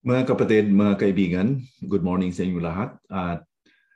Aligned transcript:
Mga 0.00 0.26
kapatid, 0.26 0.66
mga 0.74 0.98
kaibigan, 0.98 1.62
good 1.86 2.02
morning 2.02 2.34
sa 2.34 2.42
inyo 2.42 2.58
lahat. 2.58 2.98
At 3.06 3.46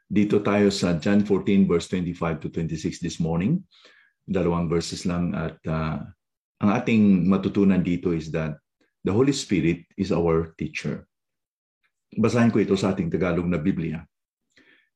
dito 0.08 0.40
tayo 0.44 0.68
sa 0.68 0.96
John 1.00 1.24
14 1.24 1.64
verse 1.64 1.88
25 1.88 2.44
to 2.44 2.48
26 2.52 3.00
this 3.00 3.18
morning. 3.20 3.64
Dalawang 4.24 4.68
verses 4.68 5.04
lang 5.04 5.36
at 5.36 5.60
uh, 5.68 6.00
ang 6.64 6.70
ating 6.72 7.28
matutunan 7.28 7.84
dito 7.84 8.12
is 8.12 8.32
that 8.32 8.56
the 9.04 9.12
Holy 9.12 9.32
Spirit 9.36 9.84
is 10.00 10.12
our 10.12 10.56
teacher. 10.56 11.04
Basahin 12.14 12.48
ko 12.48 12.62
ito 12.62 12.76
sa 12.78 12.96
ating 12.96 13.12
Tagalog 13.12 13.44
na 13.44 13.60
Biblia. 13.60 14.00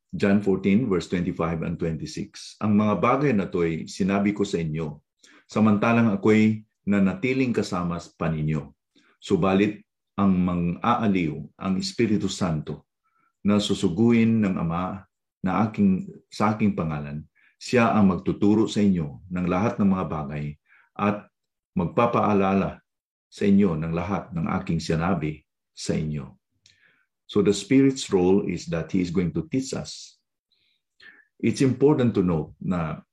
John 0.09 0.41
14 0.41 0.89
verse 0.89 1.13
25 1.13 1.67
and 1.69 1.77
26. 1.77 2.65
Ang 2.65 2.73
mga 2.81 2.95
bagay 2.97 3.33
na 3.37 3.45
ito 3.45 3.61
ay 3.61 3.85
sinabi 3.85 4.33
ko 4.33 4.49
sa 4.49 4.57
inyo, 4.57 5.05
samantalang 5.45 6.09
ako'y 6.17 6.65
nanatiling 6.89 7.53
kasama 7.53 8.01
pa 8.17 8.33
ninyo. 8.33 8.73
Subalit 9.21 9.85
ang 10.17 10.33
mang-aaliw 10.33 11.37
ang 11.61 11.77
Espiritu 11.77 12.33
Santo 12.33 12.88
na 13.45 13.63
susuguin 13.63 14.43
ng 14.43 14.55
Ama 14.59 15.03
na 15.43 15.67
aking, 15.67 16.11
sa 16.29 16.55
aking 16.55 16.75
pangalan, 16.75 17.23
siya 17.59 17.95
ang 17.95 18.15
magtuturo 18.15 18.71
sa 18.71 18.83
inyo 18.83 19.23
ng 19.31 19.47
lahat 19.47 19.79
ng 19.79 19.89
mga 19.91 20.07
bagay 20.07 20.45
at 20.95 21.27
magpapaalala 21.75 22.79
sa 23.29 23.43
inyo 23.45 23.75
ng 23.79 23.93
lahat 23.93 24.31
ng 24.35 24.47
aking 24.63 24.81
sinabi 24.83 25.43
sa 25.75 25.95
inyo. 25.95 26.39
So 27.29 27.45
the 27.45 27.53
Spirit's 27.53 28.09
role 28.09 28.49
is 28.49 28.67
that 28.73 28.91
He 28.91 29.05
is 29.05 29.13
going 29.13 29.37
to 29.37 29.45
teach 29.53 29.77
us. 29.77 30.17
It's 31.39 31.63
important 31.63 32.17
to 32.19 32.25
note 32.25 32.57
na 32.59 33.05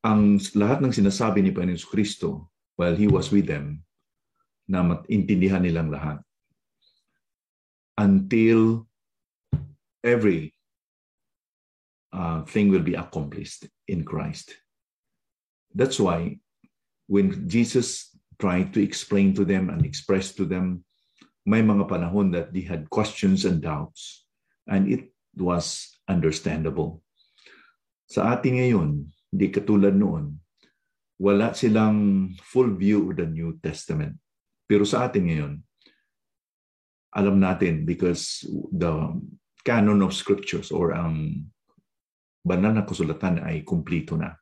ang 0.00 0.40
lahat 0.56 0.80
ng 0.80 0.94
sinasabi 0.94 1.44
ni 1.44 1.52
Panginoon 1.52 1.84
Kristo 1.90 2.48
while 2.78 2.96
He 2.96 3.10
was 3.10 3.28
with 3.28 3.50
them 3.50 3.84
na 4.70 4.86
maintindihan 4.86 5.60
nilang 5.60 5.90
lahat. 5.92 6.22
Until 8.00 8.88
every 10.04 10.54
uh, 12.12 12.42
thing 12.44 12.70
will 12.70 12.84
be 12.84 12.94
accomplished 12.94 13.68
in 13.88 14.04
Christ. 14.04 14.54
That's 15.74 16.00
why 16.00 16.38
when 17.06 17.48
Jesus 17.48 18.10
tried 18.38 18.72
to 18.74 18.82
explain 18.82 19.34
to 19.34 19.44
them 19.44 19.68
and 19.68 19.84
express 19.84 20.32
to 20.38 20.44
them, 20.44 20.84
may 21.46 21.62
mga 21.62 21.88
panahon 21.88 22.32
that 22.32 22.52
they 22.52 22.62
had 22.62 22.90
questions 22.90 23.44
and 23.44 23.60
doubts. 23.60 24.24
And 24.66 24.86
it 24.86 25.10
was 25.36 25.98
understandable. 26.06 27.02
Sa 28.06 28.34
atin 28.34 28.58
ngayon, 28.58 28.90
di 29.30 29.50
katulad 29.50 29.94
noon, 29.94 30.38
wala 31.18 31.54
silang 31.54 32.30
full 32.42 32.74
view 32.74 33.10
of 33.10 33.18
the 33.18 33.26
New 33.26 33.58
Testament. 33.62 34.18
Pero 34.66 34.86
sa 34.86 35.06
atin 35.06 35.30
ngayon, 35.30 35.52
alam 37.10 37.42
natin 37.42 37.82
because 37.82 38.46
the 38.70 38.90
canon 39.64 40.00
of 40.02 40.16
scriptures 40.16 40.72
or 40.72 40.92
ang 40.96 41.46
banal 42.44 42.72
na 42.72 42.84
kasulatan 42.84 43.44
ay 43.44 43.62
kumplito 43.62 44.16
na. 44.16 44.36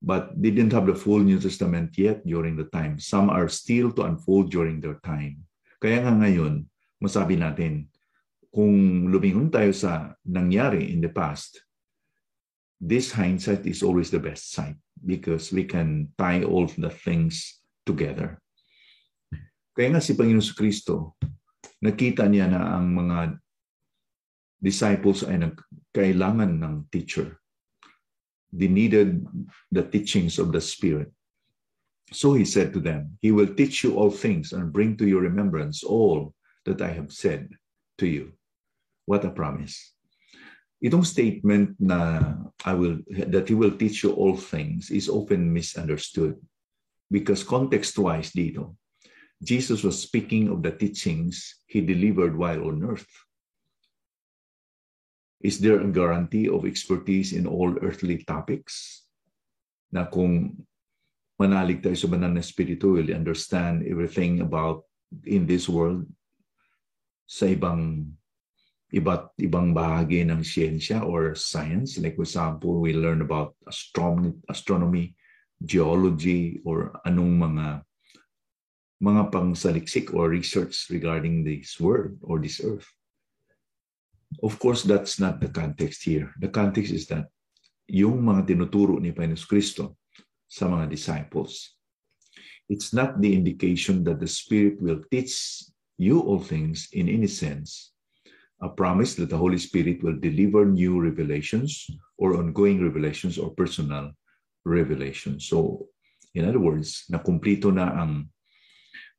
But 0.00 0.32
they 0.32 0.48
didn't 0.48 0.72
have 0.72 0.88
the 0.88 0.96
full 0.96 1.20
New 1.20 1.36
Testament 1.36 1.92
yet 2.00 2.24
during 2.24 2.56
the 2.56 2.66
time. 2.72 2.96
Some 2.96 3.28
are 3.28 3.52
still 3.52 3.92
to 4.00 4.08
unfold 4.08 4.48
during 4.48 4.80
their 4.80 4.96
time. 5.04 5.44
Kaya 5.76 6.00
nga 6.00 6.16
ngayon, 6.16 6.64
masabi 6.96 7.36
natin, 7.36 7.92
kung 8.48 9.06
lumingon 9.12 9.52
tayo 9.52 9.70
sa 9.76 10.16
nangyari 10.24 10.90
in 10.90 11.04
the 11.04 11.12
past, 11.12 11.62
this 12.80 13.12
hindsight 13.12 13.68
is 13.68 13.84
always 13.84 14.08
the 14.08 14.18
best 14.18 14.56
sight 14.56 14.80
because 15.04 15.52
we 15.52 15.68
can 15.68 16.08
tie 16.16 16.42
all 16.42 16.64
the 16.80 16.90
things 16.90 17.60
together. 17.84 18.40
Kaya 19.76 19.96
nga 19.96 20.02
si 20.02 20.16
Panginoon 20.16 20.56
Kristo, 20.56 21.20
nakita 21.84 22.24
niya 22.24 22.48
na 22.48 22.80
ang 22.80 22.88
mga 22.88 23.36
disciples 24.62 25.24
ay 25.24 25.40
kailangan 25.96 26.60
ng 26.60 26.74
teacher. 26.92 27.40
They 28.52 28.68
needed 28.68 29.24
the 29.72 29.82
teachings 29.82 30.38
of 30.38 30.52
the 30.52 30.60
Spirit. 30.60 31.10
So 32.12 32.34
he 32.34 32.44
said 32.44 32.74
to 32.74 32.80
them, 32.80 33.16
He 33.22 33.30
will 33.30 33.54
teach 33.54 33.84
you 33.84 33.94
all 33.94 34.10
things 34.10 34.52
and 34.52 34.72
bring 34.72 34.96
to 34.98 35.06
your 35.06 35.22
remembrance 35.22 35.82
all 35.82 36.34
that 36.66 36.82
I 36.82 36.90
have 36.90 37.12
said 37.12 37.48
to 37.98 38.06
you. 38.06 38.32
What 39.06 39.24
a 39.24 39.30
promise. 39.30 39.94
Itong 40.80 41.04
statement 41.04 41.76
na 41.76 42.34
I 42.64 42.72
will 42.72 43.04
that 43.28 43.52
he 43.52 43.54
will 43.54 43.76
teach 43.76 44.00
you 44.00 44.16
all 44.16 44.32
things 44.36 44.88
is 44.88 45.12
often 45.12 45.52
misunderstood 45.52 46.40
because 47.12 47.44
context-wise 47.44 48.32
dito, 48.32 48.80
Jesus 49.44 49.84
was 49.84 50.00
speaking 50.00 50.48
of 50.48 50.64
the 50.64 50.72
teachings 50.72 51.60
he 51.68 51.84
delivered 51.84 52.32
while 52.32 52.64
on 52.64 52.80
earth. 52.80 53.08
Is 55.40 55.56
there 55.56 55.80
a 55.80 55.88
guarantee 55.88 56.52
of 56.52 56.68
expertise 56.68 57.32
in 57.32 57.48
all 57.48 57.72
earthly 57.80 58.20
topics? 58.20 59.08
Na 59.88 60.04
kung 60.04 60.52
manalig 61.40 61.80
tayo 61.80 61.96
sa 61.96 62.12
banal 62.12 62.36
na 62.36 62.44
spirito, 62.44 62.92
will 62.92 63.08
understand 63.16 63.88
everything 63.88 64.44
about 64.44 64.84
in 65.24 65.48
this 65.48 65.64
world 65.64 66.04
sa 67.24 67.48
ibang 67.48 68.12
iba't 68.92 69.32
ibang 69.40 69.72
bahagi 69.72 70.26
ng 70.28 70.44
siyensya 70.44 71.00
or 71.00 71.32
science. 71.32 71.96
Like 71.96 72.20
for 72.20 72.28
example, 72.28 72.84
we 72.84 72.92
learn 72.92 73.24
about 73.24 73.56
astronomy, 73.64 74.36
astronomy, 74.50 75.16
geology, 75.62 76.60
or 76.68 76.92
anong 77.08 77.40
mga 77.40 77.66
mga 79.00 79.22
pangsaliksik 79.32 80.12
or 80.12 80.28
research 80.28 80.92
regarding 80.92 81.40
this 81.40 81.80
world 81.80 82.20
or 82.20 82.36
this 82.36 82.60
earth. 82.60 82.84
Of 84.38 84.62
course, 84.62 84.86
that's 84.86 85.18
not 85.18 85.42
the 85.42 85.50
context 85.50 86.06
here. 86.06 86.30
The 86.38 86.48
context 86.48 86.94
is 86.94 87.10
that 87.10 87.26
yung 87.90 88.22
mga 88.22 88.54
tinuturo 88.54 89.02
ni 89.02 89.10
Panginoon 89.10 89.42
Kristo 89.50 89.98
sa 90.46 90.70
mga 90.70 90.86
disciples, 90.86 91.74
it's 92.70 92.94
not 92.94 93.18
the 93.18 93.34
indication 93.34 94.06
that 94.06 94.22
the 94.22 94.30
Spirit 94.30 94.78
will 94.78 95.02
teach 95.10 95.66
you 95.98 96.22
all 96.22 96.38
things 96.38 96.86
in 96.94 97.10
any 97.10 97.26
sense, 97.26 97.90
a 98.62 98.70
promise 98.70 99.18
that 99.18 99.28
the 99.28 99.36
Holy 99.36 99.58
Spirit 99.58 100.00
will 100.06 100.16
deliver 100.16 100.64
new 100.64 101.02
revelations 101.02 101.90
or 102.14 102.38
ongoing 102.38 102.78
revelations 102.78 103.36
or 103.36 103.50
personal 103.58 104.14
revelations. 104.62 105.50
So, 105.50 105.90
in 106.38 106.46
other 106.46 106.62
words, 106.62 107.10
nakumplito 107.10 107.74
na 107.74 107.90
ang 107.90 108.30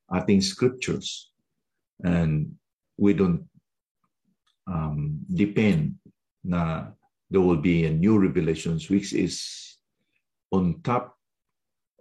ating 0.07 0.39
scriptures. 0.39 1.35
And 1.99 2.55
we 2.95 3.11
don't 3.11 3.50
um, 4.71 5.19
depend 5.27 5.99
na 6.43 6.87
there 7.27 7.43
will 7.43 7.59
be 7.59 7.85
a 7.85 7.91
new 7.91 8.15
revelations 8.17 8.89
which 8.89 9.11
is 9.11 9.43
on 10.51 10.79
top 10.83 11.15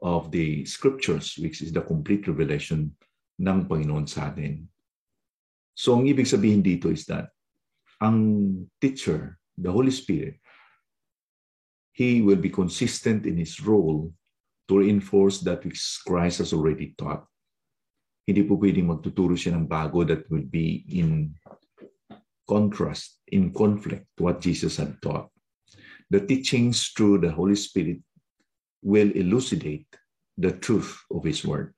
of 0.02 0.30
the 0.30 0.64
scriptures, 0.64 1.34
which 1.38 1.62
is 1.62 1.72
the 1.72 1.82
complete 1.82 2.26
revelation 2.26 2.94
ng 3.38 3.66
Panginoon 3.66 4.08
sa 4.08 4.30
atin. 4.30 4.70
So 5.74 5.98
ang 5.98 6.06
ibig 6.06 6.30
sabihin 6.30 6.62
dito 6.62 6.88
is 6.88 7.04
that 7.10 7.34
ang 8.00 8.18
teacher, 8.80 9.38
the 9.58 9.70
Holy 9.70 9.92
Spirit, 9.92 10.38
he 11.92 12.22
will 12.22 12.40
be 12.40 12.48
consistent 12.48 13.26
in 13.26 13.36
his 13.36 13.60
role 13.60 14.08
to 14.70 14.78
reinforce 14.78 15.42
that 15.44 15.66
which 15.66 15.82
Christ 16.06 16.40
has 16.40 16.54
already 16.54 16.94
taught 16.96 17.26
hindi 18.30 18.46
po 18.46 18.54
pwedeng 18.62 18.86
magtuturo 18.86 19.34
siya 19.34 19.58
ng 19.58 19.66
bago 19.66 20.06
that 20.06 20.22
would 20.30 20.46
be 20.46 20.86
in 20.86 21.34
contrast, 22.50 23.22
in 23.30 23.54
conflict 23.54 24.10
to 24.18 24.26
what 24.26 24.42
Jesus 24.42 24.76
had 24.76 24.98
taught. 25.00 25.30
The 26.10 26.26
teachings 26.26 26.90
through 26.90 27.22
the 27.22 27.30
Holy 27.30 27.54
Spirit 27.54 28.02
will 28.82 29.10
elucidate 29.14 29.86
the 30.34 30.50
truth 30.50 30.98
of 31.14 31.22
His 31.22 31.46
Word. 31.46 31.70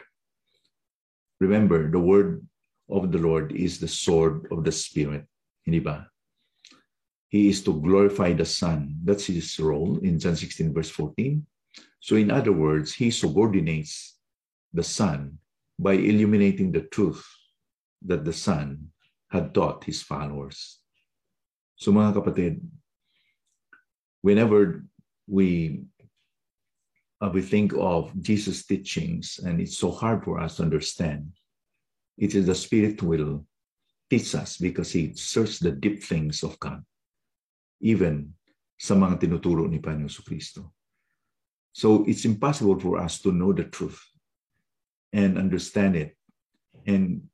Remember, 1.44 1.90
the 1.92 2.00
Word 2.00 2.40
of 2.88 3.12
the 3.12 3.20
Lord 3.20 3.52
is 3.52 3.76
the 3.76 3.88
sword 3.88 4.48
of 4.48 4.64
the 4.64 4.72
Spirit. 4.72 5.28
Hindi 5.68 5.80
ba? 5.80 6.08
He 7.28 7.48
is 7.48 7.64
to 7.64 7.76
glorify 7.80 8.32
the 8.32 8.44
Son. 8.44 8.96
That's 9.04 9.26
his 9.26 9.58
role 9.58 9.98
in 10.04 10.20
John 10.20 10.36
16, 10.36 10.72
verse 10.72 10.90
14. 10.90 11.44
So, 12.00 12.16
in 12.16 12.30
other 12.30 12.52
words, 12.52 12.92
he 12.92 13.10
subordinates 13.10 14.20
the 14.72 14.84
Son 14.84 15.38
by 15.78 15.96
illuminating 15.96 16.72
the 16.72 16.84
truth 16.92 17.24
that 18.04 18.24
the 18.24 18.36
Son 18.36 18.91
had 19.32 19.56
taught 19.56 19.88
his 19.88 20.04
followers. 20.04 20.78
So 21.80 21.90
mga 21.90 22.20
kapatid, 22.20 22.60
whenever 24.20 24.84
we 25.26 25.82
uh, 27.22 27.30
we 27.32 27.40
think 27.40 27.72
of 27.78 28.12
Jesus' 28.20 28.66
teachings, 28.66 29.40
and 29.40 29.60
it's 29.60 29.78
so 29.78 29.90
hard 29.90 30.22
for 30.22 30.38
us 30.38 30.56
to 30.56 30.62
understand. 30.62 31.32
It 32.18 32.34
is 32.34 32.46
the 32.46 32.54
Spirit 32.54 33.00
will 33.00 33.46
teach 34.10 34.34
us 34.34 34.58
because 34.58 34.92
He 34.92 35.14
searches 35.14 35.58
the 35.58 35.72
deep 35.72 36.04
things 36.04 36.42
of 36.42 36.58
God, 36.60 36.84
even 37.80 38.34
sa 38.76 38.98
mga 38.98 39.22
tinuturo 39.22 39.64
ni 39.64 39.78
Panginoon 39.78 40.12
Kristo. 40.26 40.76
So 41.72 42.04
it's 42.04 42.28
impossible 42.28 42.76
for 42.76 43.00
us 43.00 43.22
to 43.24 43.32
know 43.32 43.56
the 43.56 43.64
truth 43.64 43.96
and 45.14 45.38
understand 45.38 45.96
it. 45.96 46.18
And 46.84 47.31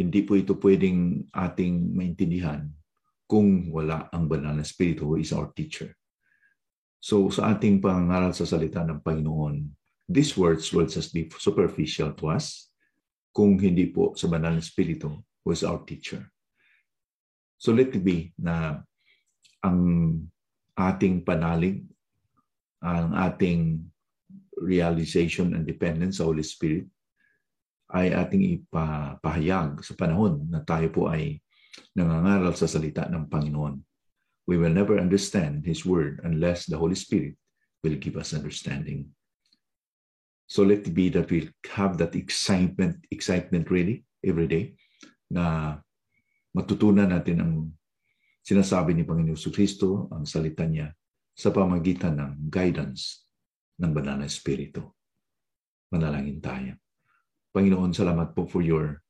hindi 0.00 0.24
po 0.24 0.32
ito 0.32 0.56
pwedeng 0.56 1.28
ating 1.28 1.92
maintindihan 1.92 2.64
kung 3.28 3.68
wala 3.68 4.08
ang 4.08 4.24
banal 4.24 4.56
na 4.56 4.64
Espiritu 4.64 5.04
who 5.04 5.20
is 5.20 5.36
our 5.36 5.52
teacher. 5.52 5.92
So 6.96 7.28
sa 7.28 7.52
ating 7.52 7.84
pangaral 7.84 8.32
sa 8.32 8.48
salita 8.48 8.80
ng 8.80 9.04
Panginoon, 9.04 9.68
these 10.08 10.32
words 10.40 10.72
will 10.72 10.88
just 10.88 11.12
be 11.12 11.28
superficial 11.28 12.16
to 12.16 12.32
us 12.32 12.72
kung 13.36 13.60
hindi 13.60 13.92
po 13.92 14.16
sa 14.16 14.24
banal 14.32 14.56
na 14.56 14.64
Espiritu 14.64 15.12
who 15.44 15.52
is 15.52 15.60
our 15.68 15.84
teacher. 15.84 16.24
So 17.60 17.76
let 17.76 17.92
it 17.92 18.00
be 18.00 18.32
na 18.40 18.80
ang 19.60 19.80
ating 20.80 21.28
panalig, 21.28 21.84
ang 22.80 23.12
ating 23.12 23.84
realization 24.56 25.52
and 25.52 25.68
dependence 25.68 26.24
sa 26.24 26.24
Holy 26.24 26.44
Spirit 26.44 26.88
ay 27.90 28.14
ating 28.14 28.62
ipapahayag 28.62 29.82
sa 29.82 29.94
panahon 29.98 30.46
na 30.46 30.62
tayo 30.62 30.88
po 30.94 31.10
ay 31.10 31.42
nangangaral 31.94 32.54
sa 32.54 32.70
salita 32.70 33.06
ng 33.10 33.26
Panginoon. 33.26 33.82
We 34.46 34.58
will 34.58 34.74
never 34.74 34.98
understand 34.98 35.66
His 35.66 35.86
Word 35.86 36.22
unless 36.26 36.66
the 36.66 36.78
Holy 36.78 36.98
Spirit 36.98 37.38
will 37.82 37.98
give 37.98 38.18
us 38.18 38.34
understanding. 38.34 39.10
So 40.50 40.66
let 40.66 40.82
it 40.82 40.94
be 40.94 41.10
that 41.14 41.30
we 41.30 41.46
have 41.78 41.94
that 42.02 42.18
excitement, 42.18 43.06
excitement 43.14 43.70
really 43.70 44.02
every 44.26 44.50
day 44.50 44.74
na 45.30 45.78
matutunan 46.50 47.06
natin 47.06 47.38
ang 47.38 47.54
sinasabi 48.42 48.98
ni 48.98 49.06
Panginoon 49.06 49.38
Kristo, 49.54 50.10
ang 50.10 50.26
salita 50.26 50.66
niya, 50.66 50.90
sa 51.30 51.54
pamagitan 51.54 52.18
ng 52.18 52.32
guidance 52.50 53.22
ng 53.78 53.94
Banal 53.94 54.18
na 54.20 54.26
Espiritu. 54.26 54.82
Manalangin 55.94 56.42
tayo. 56.42 56.79
Panginoon, 57.50 57.90
salamat 57.90 58.30
po 58.30 58.46
for 58.46 58.62
your 58.62 59.02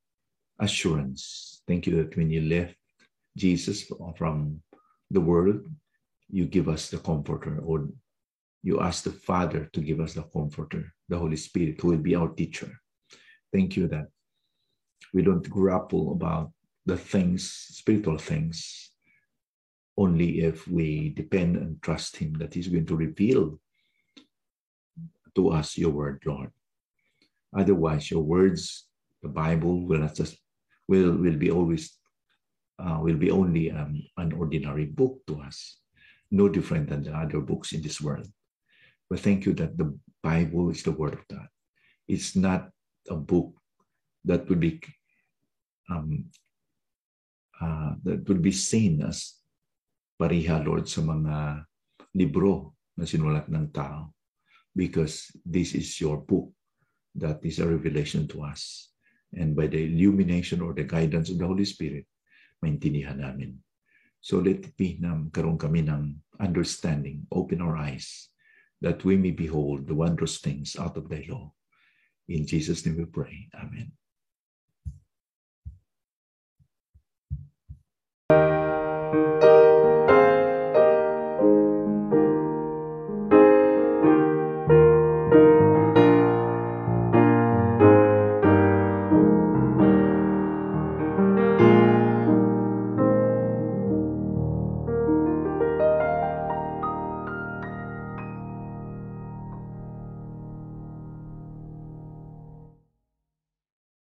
assurance. 0.57 1.61
Thank 1.69 1.85
you 1.85 2.01
that 2.01 2.17
when 2.17 2.33
you 2.33 2.41
left 2.41 2.77
Jesus 3.37 3.85
from 4.17 4.65
the 5.13 5.21
world, 5.21 5.69
you 6.33 6.49
give 6.49 6.69
us 6.69 6.89
the 6.89 6.99
comforter, 6.99 7.61
or 7.61 7.89
you 8.63 8.81
ask 8.81 9.05
the 9.05 9.13
Father 9.13 9.69
to 9.73 9.81
give 9.81 10.01
us 10.01 10.15
the 10.15 10.25
comforter, 10.33 10.89
the 11.09 11.19
Holy 11.19 11.37
Spirit, 11.37 11.81
who 11.81 11.89
will 11.89 12.01
be 12.01 12.17
our 12.17 12.33
teacher. 12.33 12.73
Thank 13.53 13.77
you 13.77 13.89
that 13.89 14.09
we 15.13 15.21
don't 15.21 15.45
grapple 15.45 16.13
about 16.13 16.53
the 16.87 16.97
things, 16.97 17.45
spiritual 17.77 18.17
things, 18.17 18.91
only 19.99 20.41
if 20.41 20.67
we 20.69 21.11
depend 21.13 21.57
and 21.57 21.83
trust 21.83 22.17
Him 22.17 22.41
that 22.41 22.55
He's 22.55 22.69
going 22.69 22.87
to 22.87 22.97
reveal 22.97 23.61
to 25.35 25.51
us 25.51 25.77
your 25.77 25.91
word, 25.91 26.23
Lord. 26.25 26.53
Otherwise, 27.56 28.11
your 28.11 28.23
words, 28.23 28.87
the 29.23 29.29
Bible, 29.29 29.87
will 29.87 30.00
not 30.00 30.14
just 30.14 30.38
will 30.87 31.14
will 31.19 31.38
be 31.38 31.50
always 31.50 31.99
uh, 32.79 32.99
will 33.02 33.19
be 33.19 33.31
only 33.31 33.70
um, 33.70 34.02
an 34.17 34.32
ordinary 34.32 34.87
book 34.87 35.19
to 35.26 35.41
us, 35.43 35.79
no 36.31 36.49
different 36.49 36.88
than 36.88 37.02
the 37.02 37.12
other 37.12 37.41
books 37.41 37.73
in 37.73 37.82
this 37.82 38.00
world. 38.00 38.26
But 39.11 39.20
thank 39.20 39.47
you 39.47 39.52
that 39.55 39.76
the 39.76 39.99
Bible 40.23 40.70
is 40.70 40.82
the 40.82 40.94
Word 40.94 41.14
of 41.14 41.26
God. 41.26 41.49
It's 42.06 42.35
not 42.35 42.70
a 43.11 43.17
book 43.17 43.55
that 44.25 44.49
would 44.49 44.61
be 44.61 44.79
um, 45.91 46.31
uh, 47.61 47.99
that 48.05 48.29
would 48.29 48.43
be 48.43 48.55
seen 48.55 49.02
as 49.02 49.35
pariha, 50.20 50.62
Lord, 50.62 50.87
sa 50.87 51.02
mga 51.02 51.67
libro 52.14 52.79
na 52.94 53.05
sinulat 53.05 53.50
ng 53.50 53.75
tao. 53.75 54.14
Because 54.70 55.35
this 55.43 55.75
is 55.75 55.99
your 55.99 56.23
book 56.23 56.55
that 57.17 57.41
is 57.43 57.59
a 57.59 57.67
revelation 57.67 58.29
to 58.29 58.43
us. 58.43 58.91
And 59.35 59.55
by 59.55 59.67
the 59.67 59.85
illumination 59.85 60.61
or 60.61 60.75
the 60.75 60.85
guidance 60.85 61.31
of 61.31 61.39
the 61.39 61.47
Holy 61.47 61.65
Spirit, 61.65 62.07
maintindihan 62.65 63.19
namin. 63.19 63.62
So 64.21 64.39
let 64.39 64.67
it 64.67 64.77
be 64.77 64.99
na 65.01 65.17
karoon 65.31 65.59
kami 65.59 65.87
ng 65.87 66.21
understanding, 66.41 67.27
open 67.33 67.62
our 67.62 67.77
eyes, 67.77 68.29
that 68.81 69.05
we 69.05 69.17
may 69.17 69.31
behold 69.31 69.87
the 69.87 69.95
wondrous 69.95 70.39
things 70.39 70.77
out 70.77 70.97
of 70.97 71.09
thy 71.09 71.25
law. 71.29 71.53
In 72.29 72.47
Jesus' 72.47 72.85
name 72.85 72.99
we 72.99 73.07
pray. 73.07 73.49
Amen. 73.55 73.93